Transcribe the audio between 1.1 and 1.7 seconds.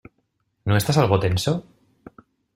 tenso?